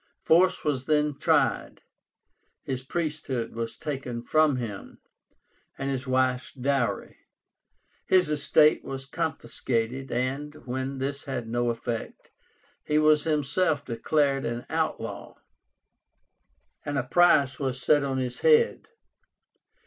[0.23, 1.83] Force was then tried.
[2.63, 4.97] His priesthood was taken from him,
[5.77, 7.17] and his wife's dowry.
[8.07, 12.31] His estate was confiscated, and, when this had no effect,
[12.83, 15.35] he was himself declared an outlaw,
[16.83, 18.87] and a price was set on his head.